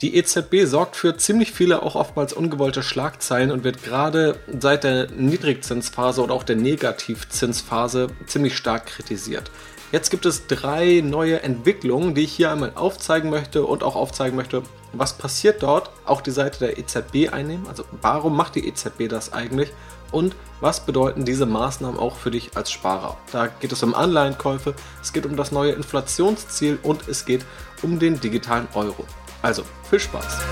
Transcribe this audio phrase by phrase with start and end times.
[0.00, 5.10] Die EZB sorgt für ziemlich viele auch oftmals ungewollte Schlagzeilen und wird gerade seit der
[5.10, 9.50] Niedrigzinsphase oder auch der Negativzinsphase ziemlich stark kritisiert.
[9.90, 14.36] Jetzt gibt es drei neue Entwicklungen, die ich hier einmal aufzeigen möchte und auch aufzeigen
[14.36, 19.08] möchte, was passiert dort, auch die Seite der EZB einnehmen, also warum macht die EZB
[19.08, 19.72] das eigentlich
[20.12, 23.16] und was bedeuten diese Maßnahmen auch für dich als Sparer.
[23.32, 27.44] Da geht es um Anleihenkäufe, es geht um das neue Inflationsziel und es geht
[27.82, 29.04] um den digitalen Euro.
[29.42, 30.42] Also, viel Spaß!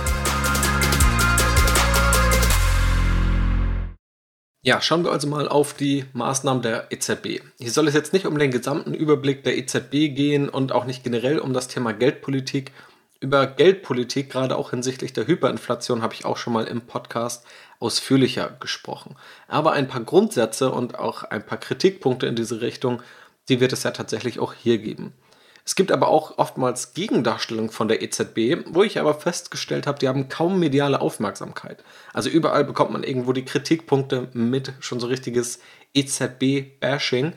[4.63, 7.41] Ja, schauen wir also mal auf die Maßnahmen der EZB.
[7.59, 11.05] Hier soll es jetzt nicht um den gesamten Überblick der EZB gehen und auch nicht
[11.05, 12.73] generell um das Thema Geldpolitik.
[13.21, 17.47] Über Geldpolitik, gerade auch hinsichtlich der Hyperinflation, habe ich auch schon mal im Podcast
[17.79, 19.17] ausführlicher gesprochen.
[19.47, 23.03] Aber ein paar Grundsätze und auch ein paar Kritikpunkte in diese Richtung,
[23.49, 25.13] die wird es ja tatsächlich auch hier geben.
[25.67, 30.07] Es gibt aber auch oftmals Gegendarstellungen von der EZB, wo ich aber festgestellt habe, die
[30.07, 31.83] haben kaum mediale Aufmerksamkeit.
[32.13, 35.59] Also überall bekommt man irgendwo die Kritikpunkte mit, schon so richtiges
[35.93, 37.33] EZB-Bashing.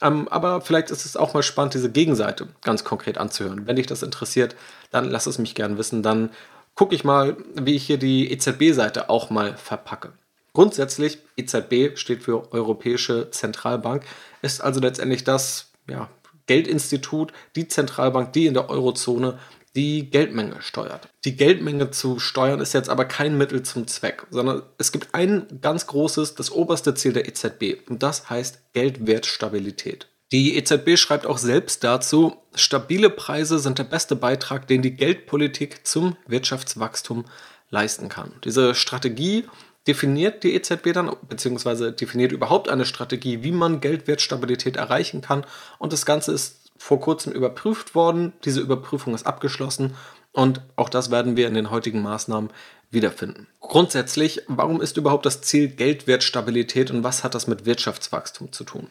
[0.00, 3.66] Ähm, aber vielleicht ist es auch mal spannend, diese Gegenseite ganz konkret anzuhören.
[3.66, 4.54] Wenn dich das interessiert,
[4.92, 6.04] dann lass es mich gern wissen.
[6.04, 6.30] Dann
[6.76, 10.12] gucke ich mal, wie ich hier die EZB-Seite auch mal verpacke.
[10.52, 14.04] Grundsätzlich, EZB steht für Europäische Zentralbank,
[14.42, 16.08] ist also letztendlich das ja,
[16.46, 19.38] Geldinstitut, die Zentralbank, die in der Eurozone
[19.76, 21.08] die Geldmenge steuert.
[21.24, 25.46] Die Geldmenge zu steuern ist jetzt aber kein Mittel zum Zweck, sondern es gibt ein
[25.60, 30.08] ganz großes, das oberste Ziel der EZB und das heißt Geldwertstabilität.
[30.32, 35.86] Die EZB schreibt auch selbst dazu, stabile Preise sind der beste Beitrag, den die Geldpolitik
[35.86, 37.24] zum Wirtschaftswachstum
[37.70, 38.32] leisten kann.
[38.44, 39.44] Diese Strategie
[39.86, 45.44] definiert die EZB dann, beziehungsweise definiert überhaupt eine Strategie, wie man Geldwertstabilität erreichen kann.
[45.78, 48.32] Und das Ganze ist vor kurzem überprüft worden.
[48.44, 49.94] Diese Überprüfung ist abgeschlossen
[50.32, 52.50] und auch das werden wir in den heutigen Maßnahmen
[52.90, 53.46] wiederfinden.
[53.60, 58.88] Grundsätzlich, warum ist überhaupt das Ziel Geldwertstabilität und was hat das mit Wirtschaftswachstum zu tun?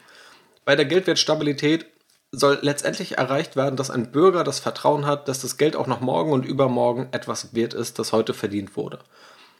[0.66, 1.86] Bei der Geldwertstabilität
[2.32, 6.00] soll letztendlich erreicht werden, dass ein Bürger das Vertrauen hat, dass das Geld auch noch
[6.00, 9.00] morgen und übermorgen etwas wert ist, das heute verdient wurde.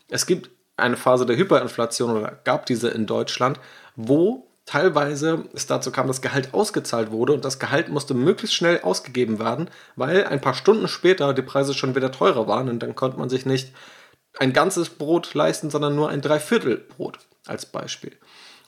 [0.10, 3.60] Es gibt eine Phase der Hyperinflation oder gab diese in Deutschland,
[3.96, 8.82] wo teilweise es dazu kam, dass Gehalt ausgezahlt wurde und das Gehalt musste möglichst schnell
[8.82, 12.96] ausgegeben werden, weil ein paar Stunden später die Preise schon wieder teurer waren und dann
[12.96, 13.74] konnte man sich nicht
[14.40, 18.18] ein ganzes Brot leisten, sondern nur ein Dreiviertelbrot als Beispiel.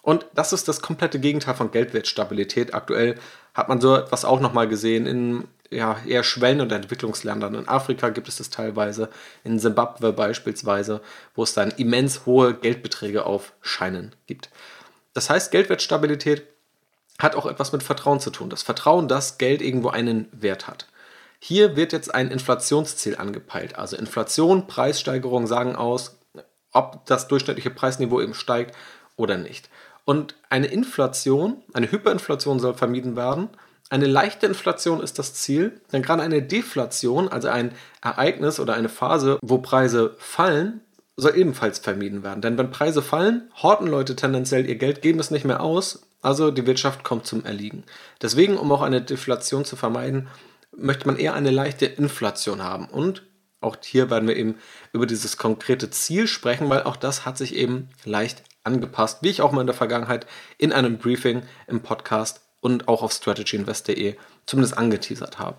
[0.01, 2.75] Und das ist das komplette Gegenteil von Geldwertstabilität.
[2.75, 3.15] Aktuell
[3.55, 7.55] hat man so etwas auch nochmal gesehen in ja, eher Schwellen- und Entwicklungsländern.
[7.55, 9.09] In Afrika gibt es das teilweise,
[9.43, 11.01] in Simbabwe beispielsweise,
[11.35, 14.49] wo es dann immens hohe Geldbeträge auf Scheinen gibt.
[15.13, 16.43] Das heißt, Geldwertstabilität
[17.19, 18.49] hat auch etwas mit Vertrauen zu tun.
[18.49, 20.87] Das Vertrauen, dass Geld irgendwo einen Wert hat.
[21.39, 23.77] Hier wird jetzt ein Inflationsziel angepeilt.
[23.77, 26.17] Also Inflation, Preissteigerung sagen aus,
[26.73, 28.75] ob das durchschnittliche Preisniveau eben steigt
[29.15, 29.69] oder nicht.
[30.03, 33.49] Und eine Inflation, eine Hyperinflation soll vermieden werden
[33.89, 38.89] eine leichte Inflation ist das Ziel, denn gerade eine Deflation, also ein Ereignis oder eine
[38.89, 40.81] Phase, wo Preise fallen,
[41.17, 42.41] soll ebenfalls vermieden werden.
[42.41, 46.51] Denn wenn Preise fallen, horten Leute tendenziell ihr Geld, geben es nicht mehr aus, also
[46.51, 47.83] die Wirtschaft kommt zum Erliegen.
[48.21, 50.27] Deswegen, um auch eine Deflation zu vermeiden,
[50.75, 52.87] möchte man eher eine leichte Inflation haben.
[52.87, 53.23] Und
[53.61, 54.55] auch hier werden wir eben
[54.91, 59.41] über dieses konkrete Ziel sprechen, weil auch das hat sich eben leicht angepasst, wie ich
[59.41, 60.25] auch mal in der Vergangenheit
[60.57, 64.15] in einem Briefing im Podcast und auch auf strategyinvest.de
[64.47, 65.57] zumindest angeteasert habe.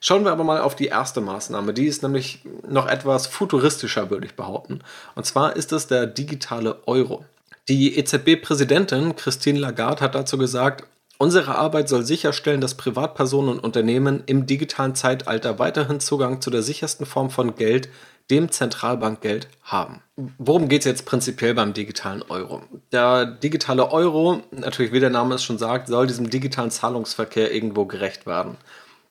[0.00, 1.74] Schauen wir aber mal auf die erste Maßnahme.
[1.74, 4.82] Die ist nämlich noch etwas futuristischer, würde ich behaupten.
[5.16, 7.24] Und zwar ist es der digitale Euro.
[7.68, 10.86] Die EZB-Präsidentin Christine Lagarde hat dazu gesagt,
[11.18, 16.62] unsere Arbeit soll sicherstellen, dass Privatpersonen und Unternehmen im digitalen Zeitalter weiterhin Zugang zu der
[16.62, 17.88] sichersten Form von Geld,
[18.30, 20.02] dem Zentralbankgeld haben.
[20.36, 22.62] Worum geht es jetzt prinzipiell beim digitalen Euro?
[22.92, 27.86] Der digitale Euro, natürlich wie der Name es schon sagt, soll diesem digitalen Zahlungsverkehr irgendwo
[27.86, 28.56] gerecht werden.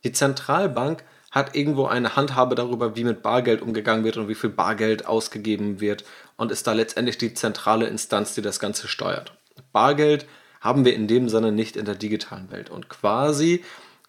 [0.03, 4.49] Die Zentralbank hat irgendwo eine Handhabe darüber, wie mit Bargeld umgegangen wird und wie viel
[4.49, 6.03] Bargeld ausgegeben wird
[6.35, 9.33] und ist da letztendlich die zentrale Instanz, die das Ganze steuert.
[9.71, 10.27] Bargeld
[10.61, 13.63] haben wir in dem Sinne nicht in der digitalen Welt und quasi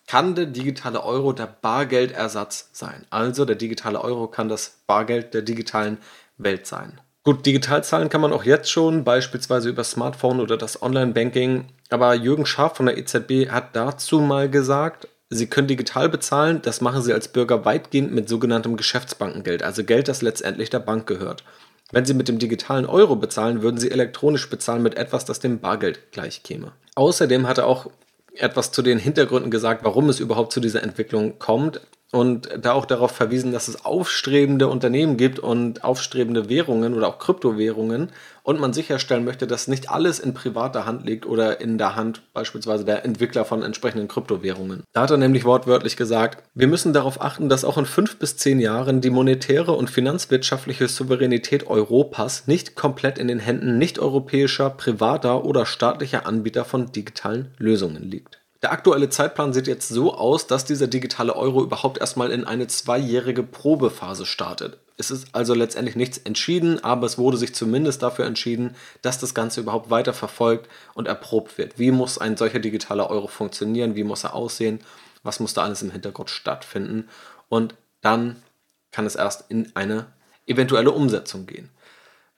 [0.09, 3.05] kann der digitale Euro der Bargeldersatz sein.
[3.11, 5.99] Also der digitale Euro kann das Bargeld der digitalen
[6.39, 7.01] Welt sein.
[7.25, 11.67] Gut, digital zahlen kann man auch jetzt schon, beispielsweise über Smartphone oder das Online-Banking.
[11.91, 16.81] Aber Jürgen Schaaf von der EZB hat dazu mal gesagt, Sie können digital bezahlen, das
[16.81, 21.45] machen Sie als Bürger weitgehend mit sogenanntem Geschäftsbankengeld, also Geld, das letztendlich der Bank gehört.
[21.93, 25.59] Wenn Sie mit dem digitalen Euro bezahlen, würden Sie elektronisch bezahlen mit etwas, das dem
[25.59, 26.73] Bargeld gleichkäme.
[26.95, 27.91] Außerdem hat er auch
[28.39, 31.81] etwas zu den Hintergründen gesagt, warum es überhaupt zu dieser Entwicklung kommt.
[32.11, 37.19] Und da auch darauf verwiesen, dass es aufstrebende Unternehmen gibt und aufstrebende Währungen oder auch
[37.19, 38.11] Kryptowährungen
[38.43, 42.23] und man sicherstellen möchte, dass nicht alles in privater Hand liegt oder in der Hand
[42.33, 44.85] beispielsweise der Entwickler von entsprechenden Kryptowährungen.
[44.95, 48.39] Da hat er nämlich wortwörtlich gesagt, wir müssen darauf achten, dass auch in fünf bis
[48.39, 55.45] zehn Jahren die monetäre und finanzwirtschaftliche Souveränität Europas nicht komplett in den Händen nicht-europäischer, privater
[55.45, 58.38] oder staatlicher Anbieter von digitalen Lösungen liegt.
[58.63, 62.67] Der aktuelle Zeitplan sieht jetzt so aus, dass dieser digitale Euro überhaupt erstmal in eine
[62.67, 64.79] zweijährige Probephase startet.
[64.97, 69.33] Es ist also letztendlich nichts entschieden, aber es wurde sich zumindest dafür entschieden, dass das
[69.33, 71.79] Ganze überhaupt weiter verfolgt und erprobt wird.
[71.79, 73.95] Wie muss ein solcher digitaler Euro funktionieren?
[73.95, 74.81] Wie muss er aussehen?
[75.23, 77.09] Was muss da alles im Hintergrund stattfinden?
[77.49, 78.43] Und dann
[78.91, 80.07] kann es erst in eine
[80.47, 81.71] eventuelle Umsetzung gehen.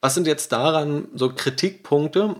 [0.01, 2.35] Was sind jetzt daran so Kritikpunkte?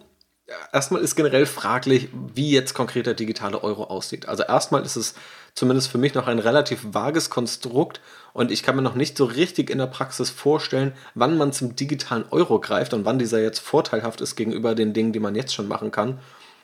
[0.73, 4.27] Erstmal ist generell fraglich, wie jetzt konkret der digitale Euro aussieht.
[4.27, 5.13] Also erstmal ist es
[5.53, 8.01] zumindest für mich noch ein relativ vages Konstrukt
[8.33, 11.75] und ich kann mir noch nicht so richtig in der Praxis vorstellen, wann man zum
[11.75, 15.53] digitalen Euro greift und wann dieser jetzt vorteilhaft ist gegenüber den Dingen, die man jetzt
[15.53, 16.19] schon machen kann.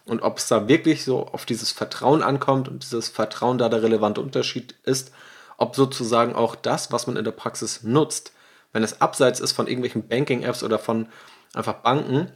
[0.05, 3.83] Und ob es da wirklich so auf dieses Vertrauen ankommt und dieses Vertrauen da der
[3.83, 5.11] relevante Unterschied ist,
[5.57, 8.31] ob sozusagen auch das, was man in der Praxis nutzt,
[8.71, 11.07] wenn es abseits ist von irgendwelchen Banking-Apps oder von
[11.53, 12.31] einfach Banken,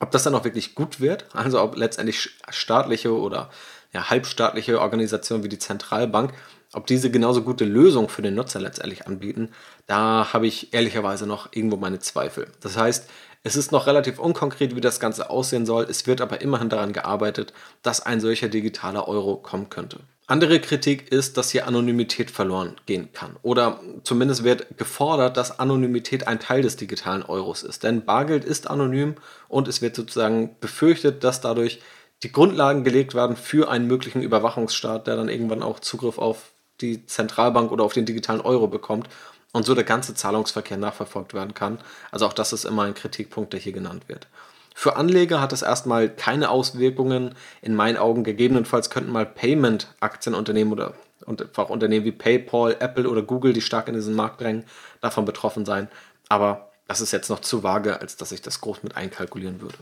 [0.00, 3.50] ob das dann auch wirklich gut wird, also ob letztendlich staatliche oder
[3.92, 6.32] ja, halbstaatliche Organisationen wie die Zentralbank,
[6.72, 9.50] ob diese genauso gute Lösungen für den Nutzer letztendlich anbieten,
[9.86, 12.48] da habe ich ehrlicherweise noch irgendwo meine Zweifel.
[12.60, 13.08] Das heißt,
[13.42, 15.84] es ist noch relativ unkonkret, wie das Ganze aussehen soll.
[15.84, 17.52] Es wird aber immerhin daran gearbeitet,
[17.82, 20.00] dass ein solcher digitaler Euro kommen könnte.
[20.30, 23.34] Andere Kritik ist, dass hier Anonymität verloren gehen kann.
[23.42, 27.82] Oder zumindest wird gefordert, dass Anonymität ein Teil des digitalen Euros ist.
[27.82, 29.16] Denn Bargeld ist anonym
[29.48, 31.80] und es wird sozusagen befürchtet, dass dadurch
[32.22, 37.04] die Grundlagen gelegt werden für einen möglichen Überwachungsstaat, der dann irgendwann auch Zugriff auf die
[37.06, 39.08] Zentralbank oder auf den digitalen Euro bekommt
[39.52, 41.78] und so der ganze Zahlungsverkehr nachverfolgt werden kann.
[42.12, 44.28] Also auch das ist immer ein Kritikpunkt, der hier genannt wird.
[44.80, 47.34] Für Anleger hat es erstmal keine Auswirkungen.
[47.60, 50.94] In meinen Augen gegebenenfalls könnten mal Payment-Aktienunternehmen oder
[51.26, 54.64] und auch Unternehmen wie PayPal, Apple oder Google, die stark in diesen Markt drängen,
[55.02, 55.88] davon betroffen sein.
[56.30, 59.76] Aber das ist jetzt noch zu vage, als dass ich das groß mit einkalkulieren würde.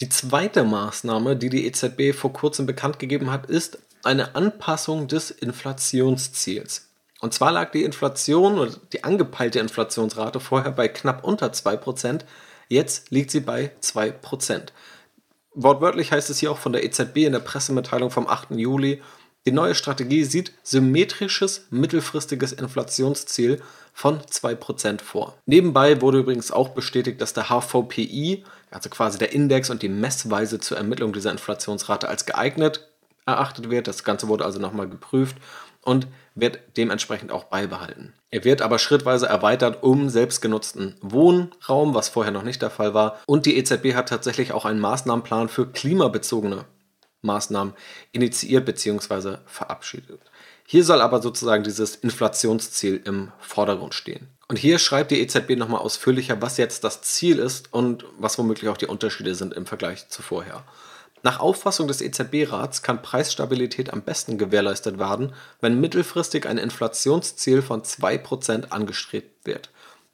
[0.00, 5.32] Die zweite Maßnahme, die die EZB vor kurzem bekannt gegeben hat, ist eine Anpassung des
[5.32, 6.88] Inflationsziels.
[7.18, 12.20] Und zwar lag die Inflation oder die angepeilte Inflationsrate vorher bei knapp unter 2%,
[12.70, 14.68] Jetzt liegt sie bei 2%.
[15.54, 18.52] Wortwörtlich heißt es hier auch von der EZB in der Pressemitteilung vom 8.
[18.52, 19.02] Juli,
[19.44, 23.60] die neue Strategie sieht symmetrisches mittelfristiges Inflationsziel
[23.92, 25.36] von 2% vor.
[25.46, 30.60] Nebenbei wurde übrigens auch bestätigt, dass der HVPI, also quasi der Index und die Messweise
[30.60, 32.88] zur Ermittlung dieser Inflationsrate als geeignet
[33.26, 33.88] erachtet wird.
[33.88, 35.36] Das Ganze wurde also nochmal geprüft
[35.82, 38.12] und wird dementsprechend auch beibehalten.
[38.30, 43.18] Er wird aber schrittweise erweitert um selbstgenutzten Wohnraum, was vorher noch nicht der Fall war.
[43.26, 46.64] Und die EZB hat tatsächlich auch einen Maßnahmenplan für klimabezogene
[47.22, 47.74] Maßnahmen
[48.12, 49.38] initiiert bzw.
[49.46, 50.20] verabschiedet.
[50.66, 54.28] Hier soll aber sozusagen dieses Inflationsziel im Vordergrund stehen.
[54.46, 58.68] Und hier schreibt die EZB nochmal ausführlicher, was jetzt das Ziel ist und was womöglich
[58.68, 60.64] auch die Unterschiede sind im Vergleich zu vorher.
[61.22, 67.82] Nach Auffassung des EZB-Rats kann Preisstabilität am besten gewährleistet werden, wenn mittelfristig ein Inflationsziel von
[67.82, 69.70] 2% angestrebt wird.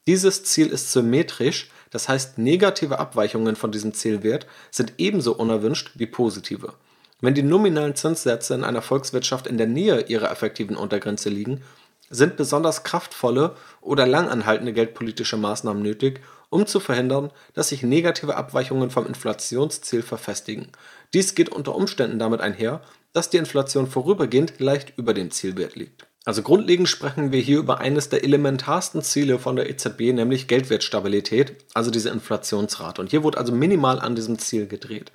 [0.06, 6.06] Dieses Ziel ist symmetrisch, das heißt negative Abweichungen von diesem Zielwert sind ebenso unerwünscht wie
[6.06, 6.74] positive.
[7.20, 11.62] Wenn die nominalen Zinssätze in einer Volkswirtschaft in der Nähe ihrer effektiven Untergrenze liegen,
[12.10, 18.90] sind besonders kraftvolle oder langanhaltende geldpolitische Maßnahmen nötig, um zu verhindern, dass sich negative Abweichungen
[18.90, 20.68] vom Inflationsziel verfestigen.
[21.14, 22.80] Dies geht unter Umständen damit einher,
[23.12, 26.06] dass die Inflation vorübergehend leicht über dem Zielwert liegt.
[26.26, 31.54] Also grundlegend sprechen wir hier über eines der elementarsten Ziele von der EZB, nämlich Geldwertstabilität,
[31.72, 33.00] also diese Inflationsrate.
[33.00, 35.12] Und hier wurde also minimal an diesem Ziel gedreht.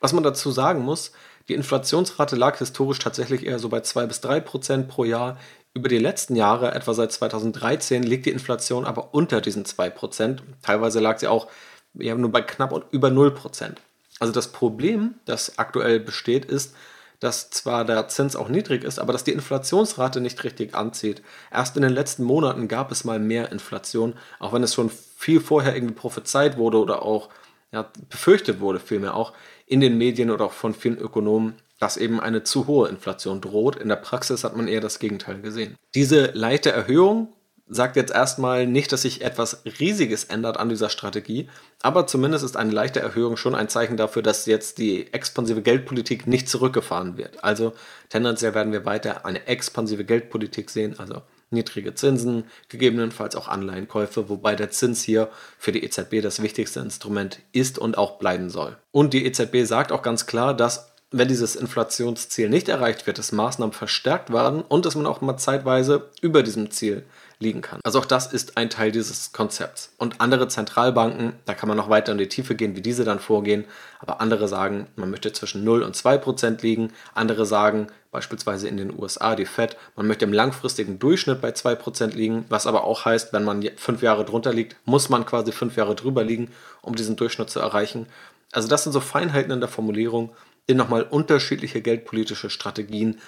[0.00, 1.12] Was man dazu sagen muss,
[1.48, 5.38] die Inflationsrate lag historisch tatsächlich eher so bei 2 bis 3 Prozent pro Jahr.
[5.74, 10.42] Über die letzten Jahre, etwa seit 2013, liegt die Inflation aber unter diesen 2 Prozent.
[10.62, 11.48] Teilweise lag sie auch
[11.94, 13.80] ja, nur bei knapp über 0 Prozent.
[14.18, 16.74] Also das Problem, das aktuell besteht, ist,
[17.20, 21.22] dass zwar der Zins auch niedrig ist, aber dass die Inflationsrate nicht richtig anzieht.
[21.50, 25.40] Erst in den letzten Monaten gab es mal mehr Inflation, auch wenn es schon viel
[25.40, 27.28] vorher irgendwie prophezeit wurde oder auch
[27.72, 29.32] ja, befürchtet wurde, vielmehr auch
[29.66, 33.76] in den Medien oder auch von vielen Ökonomen, dass eben eine zu hohe Inflation droht.
[33.76, 35.76] In der Praxis hat man eher das Gegenteil gesehen.
[35.94, 37.34] Diese leichte Erhöhung
[37.68, 41.48] sagt jetzt erstmal nicht, dass sich etwas Riesiges ändert an dieser Strategie,
[41.82, 46.26] aber zumindest ist eine leichte Erhöhung schon ein Zeichen dafür, dass jetzt die expansive Geldpolitik
[46.26, 47.44] nicht zurückgefahren wird.
[47.44, 47.74] Also
[48.08, 54.54] tendenziell werden wir weiter eine expansive Geldpolitik sehen, also niedrige Zinsen, gegebenenfalls auch Anleihenkäufe, wobei
[54.54, 58.76] der Zins hier für die EZB das wichtigste Instrument ist und auch bleiben soll.
[58.90, 63.32] Und die EZB sagt auch ganz klar, dass wenn dieses Inflationsziel nicht erreicht wird, dass
[63.32, 67.04] Maßnahmen verstärkt werden und dass man auch mal zeitweise über diesem Ziel
[67.40, 67.80] liegen kann.
[67.84, 69.92] Also auch das ist ein Teil dieses Konzepts.
[69.96, 73.20] Und andere Zentralbanken, da kann man noch weiter in die Tiefe gehen, wie diese dann
[73.20, 73.64] vorgehen,
[74.00, 78.76] aber andere sagen, man möchte zwischen 0 und 2 Prozent liegen, andere sagen, beispielsweise in
[78.76, 82.84] den USA die Fed, man möchte im langfristigen Durchschnitt bei 2 Prozent liegen, was aber
[82.84, 86.50] auch heißt, wenn man fünf Jahre drunter liegt, muss man quasi fünf Jahre drüber liegen,
[86.82, 88.06] um diesen Durchschnitt zu erreichen.
[88.50, 90.34] Also das sind so Feinheiten in der Formulierung,
[90.68, 93.20] die nochmal unterschiedliche geldpolitische Strategien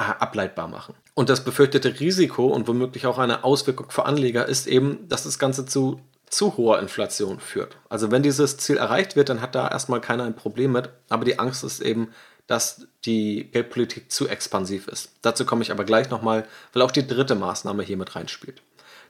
[0.00, 0.94] ableitbar machen.
[1.14, 5.38] Und das befürchtete Risiko und womöglich auch eine Auswirkung für Anleger ist eben, dass das
[5.38, 7.76] Ganze zu zu hoher Inflation führt.
[7.88, 11.24] Also wenn dieses Ziel erreicht wird, dann hat da erstmal keiner ein Problem mit, aber
[11.24, 12.12] die Angst ist eben,
[12.46, 15.10] dass die Geldpolitik zu expansiv ist.
[15.22, 18.62] Dazu komme ich aber gleich nochmal, weil auch die dritte Maßnahme hier mit reinspielt.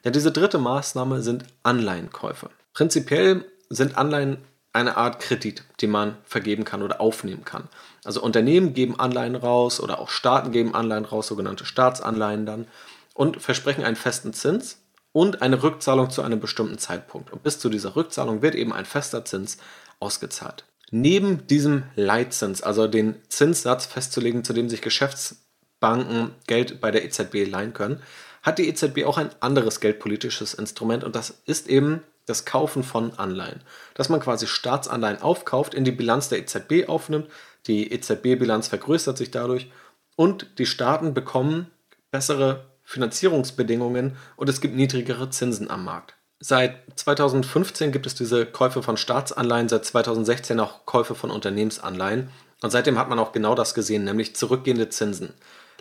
[0.04, 2.50] Denn diese dritte Maßnahme sind Anleihenkäufe.
[2.72, 4.38] Prinzipiell sind Anleihen
[4.72, 7.68] eine Art Kredit, den man vergeben kann oder aufnehmen kann.
[8.04, 12.66] Also Unternehmen geben Anleihen raus oder auch Staaten geben Anleihen raus, sogenannte Staatsanleihen dann,
[13.14, 14.78] und versprechen einen festen Zins
[15.12, 17.32] und eine Rückzahlung zu einem bestimmten Zeitpunkt.
[17.32, 19.58] Und bis zu dieser Rückzahlung wird eben ein fester Zins
[19.98, 20.64] ausgezahlt.
[20.90, 27.48] Neben diesem Leitzins, also den Zinssatz festzulegen, zu dem sich Geschäftsbanken Geld bei der EZB
[27.48, 28.02] leihen können,
[28.42, 33.12] hat die EZB auch ein anderes geldpolitisches Instrument und das ist eben das Kaufen von
[33.18, 33.60] Anleihen.
[33.94, 37.28] Dass man quasi Staatsanleihen aufkauft, in die Bilanz der EZB aufnimmt,
[37.66, 39.70] die EZB-Bilanz vergrößert sich dadurch
[40.16, 41.70] und die Staaten bekommen
[42.10, 46.16] bessere Finanzierungsbedingungen und es gibt niedrigere Zinsen am Markt.
[46.40, 52.30] Seit 2015 gibt es diese Käufe von Staatsanleihen, seit 2016 auch Käufe von Unternehmensanleihen
[52.62, 55.34] und seitdem hat man auch genau das gesehen, nämlich zurückgehende Zinsen.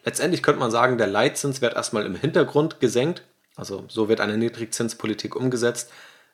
[0.05, 3.23] Letztendlich könnte man sagen, der Leitzins wird erstmal im Hintergrund gesenkt,
[3.55, 5.91] also so wird eine Niedrigzinspolitik umgesetzt,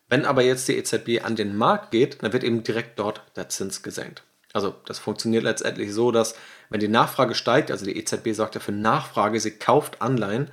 [0.07, 3.49] wenn aber jetzt die EZB an den Markt geht, dann wird eben direkt dort der
[3.49, 4.23] Zins gesenkt.
[4.55, 6.33] Also das funktioniert letztendlich so, dass
[6.69, 10.49] wenn die Nachfrage steigt, also die EZB sorgt ja für Nachfrage, sie kauft Anleihen,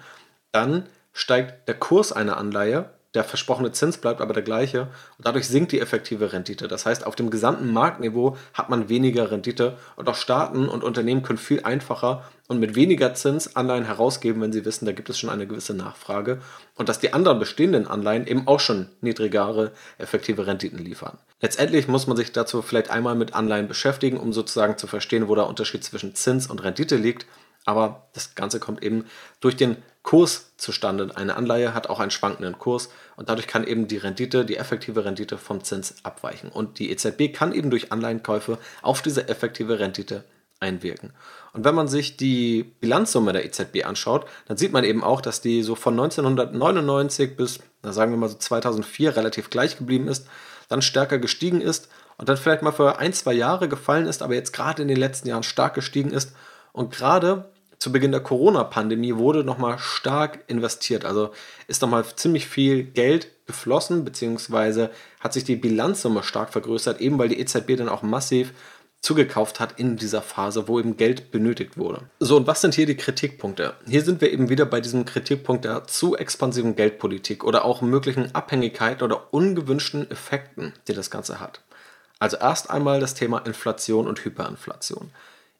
[0.51, 4.89] dann steigt der Kurs einer Anleihe der versprochene Zins bleibt aber der gleiche
[5.19, 6.67] und dadurch sinkt die effektive Rendite.
[6.67, 11.23] Das heißt, auf dem gesamten Marktniveau hat man weniger Rendite und auch Staaten und Unternehmen
[11.23, 15.19] können viel einfacher und mit weniger Zins Anleihen herausgeben, wenn sie wissen, da gibt es
[15.19, 16.41] schon eine gewisse Nachfrage
[16.77, 21.19] und dass die anderen bestehenden Anleihen eben auch schon niedrigere effektive Renditen liefern.
[21.41, 25.35] Letztendlich muss man sich dazu vielleicht einmal mit Anleihen beschäftigen, um sozusagen zu verstehen, wo
[25.35, 27.27] der Unterschied zwischen Zins und Rendite liegt.
[27.65, 29.05] Aber das Ganze kommt eben
[29.41, 31.17] durch den Kurs zustande.
[31.17, 35.05] Eine Anleihe hat auch einen schwankenden Kurs und dadurch kann eben die Rendite, die effektive
[35.05, 36.51] Rendite vom Zins abweichen.
[36.51, 40.25] Und die EZB kann eben durch Anleihenkäufe auf diese effektive Rendite
[40.59, 41.13] einwirken.
[41.53, 45.41] Und wenn man sich die Bilanzsumme der EZB anschaut, dann sieht man eben auch, dass
[45.41, 50.27] die so von 1999 bis, na sagen wir mal so 2004 relativ gleich geblieben ist,
[50.69, 54.35] dann stärker gestiegen ist und dann vielleicht mal für ein, zwei Jahre gefallen ist, aber
[54.35, 56.35] jetzt gerade in den letzten Jahren stark gestiegen ist.
[56.73, 57.52] Und gerade
[57.83, 61.05] zu Beginn der Corona-Pandemie wurde nochmal stark investiert.
[61.05, 61.33] Also
[61.67, 67.29] ist nochmal ziemlich viel Geld geflossen, beziehungsweise hat sich die Bilanzsumme stark vergrößert, eben weil
[67.29, 68.53] die EZB dann auch massiv
[69.01, 72.03] zugekauft hat in dieser Phase, wo eben Geld benötigt wurde.
[72.21, 73.75] So, und was sind hier die Kritikpunkte?
[73.85, 78.33] Hier sind wir eben wieder bei diesem Kritikpunkt der zu expansiven Geldpolitik oder auch möglichen
[78.33, 81.63] Abhängigkeiten oder ungewünschten Effekten, die das Ganze hat.
[82.21, 85.11] Also erst einmal das Thema Inflation und Hyperinflation.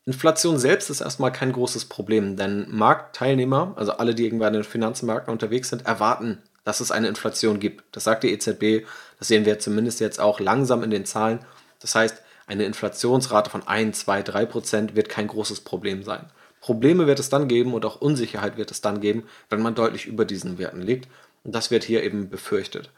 [0.05, 4.69] Inflation selbst ist erstmal kein großes Problem, denn Marktteilnehmer, also alle, die irgendwann in den
[4.69, 7.85] Finanzmärkten unterwegs sind, erwarten, dass es eine Inflation gibt.
[7.93, 8.85] Das sagt die EZB,
[9.19, 11.41] das sehen wir zumindest jetzt auch langsam in den Zahlen.
[11.79, 16.27] Das heißt, eine Inflationsrate von 1, 2, 3 Prozent wird kein großes Problem sein.
[16.61, 20.07] Probleme wird es dann geben und auch Unsicherheit wird es dann geben, wenn man deutlich
[20.07, 21.09] über diesen Werten liegt.
[21.45, 22.91] Und das wird hier eben befürchtet.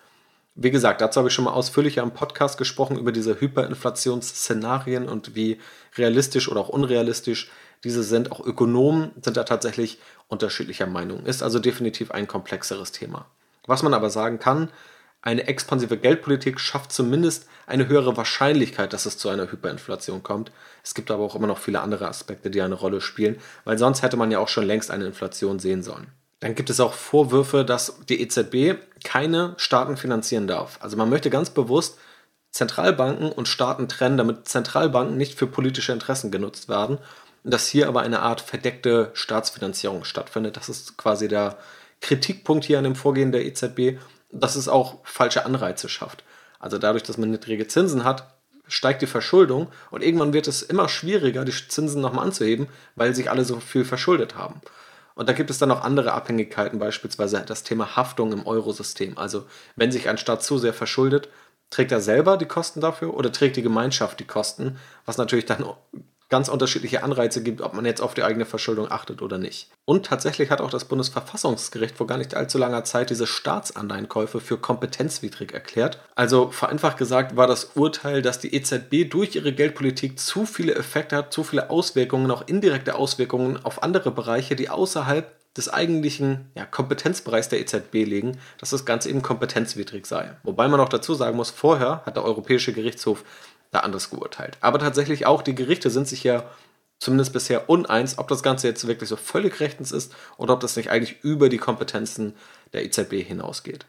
[0.57, 5.35] Wie gesagt, dazu habe ich schon mal ausführlicher im Podcast gesprochen über diese Hyperinflationsszenarien und
[5.35, 5.59] wie
[5.97, 7.51] realistisch oder auch unrealistisch
[7.83, 8.31] diese sind.
[8.31, 11.27] Auch Ökonomen sind da tatsächlich unterschiedlicher Meinung.
[11.27, 13.27] Ist also definitiv ein komplexeres Thema.
[13.67, 14.71] Was man aber sagen kann,
[15.23, 20.53] eine expansive Geldpolitik schafft zumindest eine höhere Wahrscheinlichkeit, dass es zu einer Hyperinflation kommt.
[20.85, 24.03] Es gibt aber auch immer noch viele andere Aspekte, die eine Rolle spielen, weil sonst
[24.03, 26.09] hätte man ja auch schon längst eine Inflation sehen sollen.
[26.41, 30.79] Dann gibt es auch Vorwürfe, dass die EZB keine Staaten finanzieren darf.
[30.81, 31.99] Also man möchte ganz bewusst
[32.51, 36.99] Zentralbanken und Staaten trennen, damit Zentralbanken nicht für politische Interessen genutzt werden.
[37.43, 40.57] Und dass hier aber eine Art verdeckte Staatsfinanzierung stattfindet.
[40.57, 41.59] Das ist quasi der
[42.01, 43.99] Kritikpunkt hier an dem Vorgehen der EZB,
[44.31, 46.25] dass es auch falsche Anreize schafft.
[46.59, 48.35] Also dadurch, dass man niedrige Zinsen hat,
[48.67, 53.31] steigt die Verschuldung und irgendwann wird es immer schwieriger, die Zinsen nochmal anzuheben, weil sich
[53.31, 54.61] alle so viel verschuldet haben.
[55.14, 59.16] Und da gibt es dann noch andere Abhängigkeiten, beispielsweise das Thema Haftung im Eurosystem.
[59.16, 61.28] Also wenn sich ein Staat zu sehr verschuldet,
[61.71, 65.64] trägt er selber die Kosten dafür oder trägt die Gemeinschaft die Kosten, was natürlich dann
[66.35, 69.69] ganz unterschiedliche Anreize gibt, ob man jetzt auf die eigene Verschuldung achtet oder nicht.
[69.85, 74.59] Und tatsächlich hat auch das Bundesverfassungsgericht vor gar nicht allzu langer Zeit diese Staatsanleihenkäufe für
[74.59, 76.00] kompetenzwidrig erklärt.
[76.17, 81.14] Also vereinfacht gesagt war das Urteil, dass die EZB durch ihre Geldpolitik zu viele Effekte
[81.14, 86.67] hat, zu viele Auswirkungen, auch indirekte Auswirkungen auf andere Bereiche, die außerhalb des eigentlichen ja,
[86.67, 90.33] Kompetenzbereichs der EZB liegen, dass das Ganze eben kompetenzwidrig sei.
[90.43, 93.23] Wobei man auch dazu sagen muss, vorher hat der Europäische Gerichtshof
[93.75, 94.57] da anders geurteilt.
[94.61, 96.45] Aber tatsächlich auch die Gerichte sind sich ja
[96.99, 100.76] zumindest bisher uneins, ob das Ganze jetzt wirklich so völlig rechtens ist oder ob das
[100.76, 102.35] nicht eigentlich über die Kompetenzen
[102.73, 103.87] der EZB hinausgeht.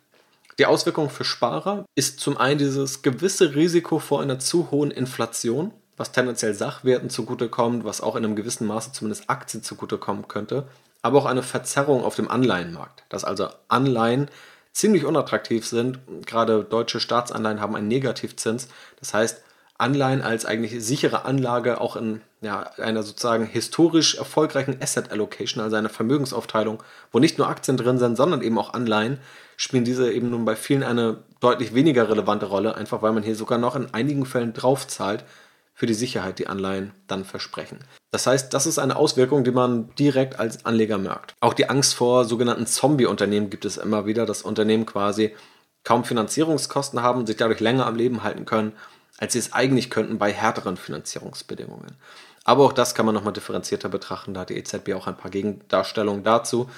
[0.58, 5.72] Die Auswirkung für Sparer ist zum einen dieses gewisse Risiko vor einer zu hohen Inflation,
[5.98, 10.68] was tendenziell Sachwerten zugutekommt, was auch in einem gewissen Maße zumindest Aktien zugutekommen könnte,
[11.02, 14.30] aber auch eine Verzerrung auf dem Anleihenmarkt, dass also Anleihen
[14.72, 16.00] ziemlich unattraktiv sind.
[16.26, 18.68] Gerade deutsche Staatsanleihen haben einen Negativzins.
[19.00, 19.42] Das heißt,
[19.78, 25.76] Anleihen als eigentlich sichere Anlage auch in ja, einer sozusagen historisch erfolgreichen Asset Allocation, also
[25.76, 29.20] einer Vermögensaufteilung, wo nicht nur Aktien drin sind, sondern eben auch Anleihen,
[29.58, 33.36] spielen diese eben nun bei vielen eine deutlich weniger relevante Rolle, einfach weil man hier
[33.36, 35.26] sogar noch in einigen Fällen draufzahlt
[35.74, 37.80] für die Sicherheit, die Anleihen dann versprechen.
[38.12, 41.34] Das heißt, das ist eine Auswirkung, die man direkt als Anleger merkt.
[41.42, 45.36] Auch die Angst vor sogenannten Zombie-Unternehmen gibt es immer wieder, dass Unternehmen quasi
[45.84, 48.72] kaum Finanzierungskosten haben, sich dadurch länger am Leben halten können
[49.18, 51.96] als sie es eigentlich könnten bei härteren Finanzierungsbedingungen.
[52.44, 55.32] Aber auch das kann man nochmal differenzierter betrachten, da hat die EZB auch ein paar
[55.32, 56.70] Gegendarstellungen dazu.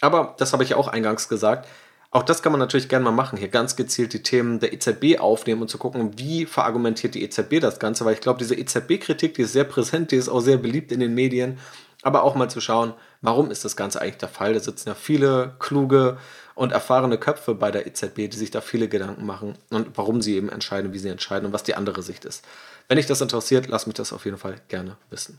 [0.00, 1.68] Aber das habe ich ja auch eingangs gesagt.
[2.10, 5.18] Auch das kann man natürlich gerne mal machen, hier ganz gezielt die Themen der EZB
[5.18, 9.34] aufnehmen und zu gucken, wie verargumentiert die EZB das Ganze, weil ich glaube, diese EZB-Kritik,
[9.34, 11.58] die ist sehr präsent, die ist auch sehr beliebt in den Medien,
[12.02, 14.52] aber auch mal zu schauen, warum ist das Ganze eigentlich der Fall?
[14.52, 16.18] Da sitzen ja viele kluge
[16.54, 20.36] und erfahrene Köpfe bei der EZB, die sich da viele Gedanken machen und warum sie
[20.36, 22.44] eben entscheiden, wie sie entscheiden und was die andere Sicht ist.
[22.88, 25.38] Wenn dich das interessiert, lass mich das auf jeden Fall gerne wissen.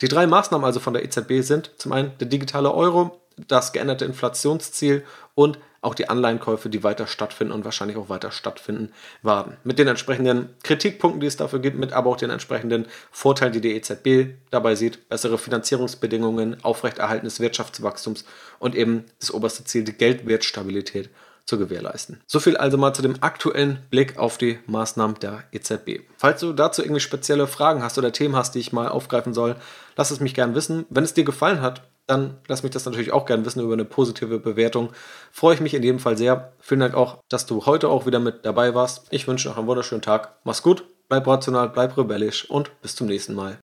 [0.00, 4.04] Die drei Maßnahmen also von der EZB sind zum einen der digitale Euro, das geänderte
[4.04, 9.56] Inflationsziel und auch die Anleihenkäufe, die weiter stattfinden und wahrscheinlich auch weiter stattfinden werden.
[9.62, 13.60] Mit den entsprechenden Kritikpunkten, die es dafür gibt, mit aber auch den entsprechenden Vorteilen, die
[13.60, 18.24] die EZB dabei sieht, bessere Finanzierungsbedingungen, Aufrechterhalten des Wirtschaftswachstums
[18.58, 21.10] und eben das oberste Ziel, die Geldwertstabilität
[21.44, 22.20] zu gewährleisten.
[22.26, 26.00] So viel also mal zu dem aktuellen Blick auf die Maßnahmen der EZB.
[26.18, 29.56] Falls du dazu irgendwie spezielle Fragen hast oder Themen hast, die ich mal aufgreifen soll,
[29.96, 30.84] lass es mich gern wissen.
[30.90, 33.84] Wenn es dir gefallen hat, dann lass mich das natürlich auch gerne wissen über eine
[33.84, 34.90] positive Bewertung.
[35.30, 36.52] Freue ich mich in jedem Fall sehr.
[36.58, 39.06] Vielen Dank auch, dass du heute auch wieder mit dabei warst.
[39.10, 40.38] Ich wünsche noch einen wunderschönen Tag.
[40.44, 43.58] Mach's gut, bleib rational, bleib rebellisch und bis zum nächsten Mal.